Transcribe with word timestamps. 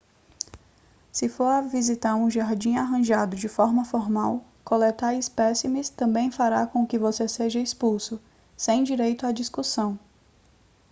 se 1.11 1.29
for 1.29 1.61
visitar 1.69 2.15
um 2.15 2.27
jardim 2.27 2.75
arranjado 2.75 3.35
de 3.35 3.47
forma 3.47 3.85
formal 3.85 4.43
coletar 4.65 5.13
espécimes 5.13 5.89
também 5.91 6.31
fará 6.31 6.65
com 6.65 6.87
que 6.87 6.97
você 6.97 7.27
seja 7.27 7.59
expulso 7.59 8.19
sem 8.57 8.83
direito 8.83 9.27
à 9.27 9.31
discussão 9.31 9.99